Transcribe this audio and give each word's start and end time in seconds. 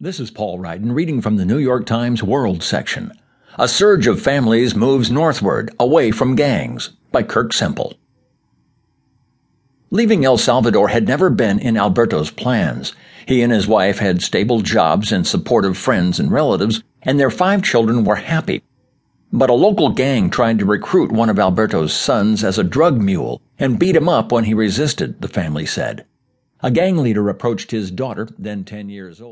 This 0.00 0.20
is 0.20 0.30
Paul 0.30 0.60
Ryden 0.60 0.94
reading 0.94 1.20
from 1.20 1.38
the 1.38 1.44
New 1.44 1.58
York 1.58 1.84
Times 1.84 2.22
World 2.22 2.62
section. 2.62 3.10
A 3.58 3.66
surge 3.66 4.06
of 4.06 4.22
families 4.22 4.76
moves 4.76 5.10
northward, 5.10 5.74
away 5.80 6.12
from 6.12 6.36
gangs, 6.36 6.90
by 7.10 7.24
Kirk 7.24 7.52
Semple. 7.52 7.94
Leaving 9.90 10.24
El 10.24 10.38
Salvador 10.38 10.86
had 10.86 11.08
never 11.08 11.30
been 11.30 11.58
in 11.58 11.76
Alberto's 11.76 12.30
plans. 12.30 12.94
He 13.26 13.42
and 13.42 13.52
his 13.52 13.66
wife 13.66 13.98
had 13.98 14.22
stable 14.22 14.60
jobs 14.60 15.10
and 15.10 15.26
supportive 15.26 15.76
friends 15.76 16.20
and 16.20 16.30
relatives, 16.30 16.84
and 17.02 17.18
their 17.18 17.28
five 17.28 17.64
children 17.64 18.04
were 18.04 18.14
happy. 18.14 18.62
But 19.32 19.50
a 19.50 19.54
local 19.54 19.88
gang 19.88 20.30
tried 20.30 20.60
to 20.60 20.64
recruit 20.64 21.10
one 21.10 21.28
of 21.28 21.40
Alberto's 21.40 21.92
sons 21.92 22.44
as 22.44 22.56
a 22.56 22.62
drug 22.62 23.00
mule 23.00 23.42
and 23.58 23.80
beat 23.80 23.96
him 23.96 24.08
up 24.08 24.30
when 24.30 24.44
he 24.44 24.54
resisted, 24.54 25.20
the 25.20 25.26
family 25.26 25.66
said. 25.66 26.06
A 26.60 26.70
gang 26.70 26.98
leader 26.98 27.28
approached 27.28 27.72
his 27.72 27.90
daughter, 27.90 28.28
then 28.38 28.62
10 28.62 28.88
years 28.90 29.20
old. 29.20 29.26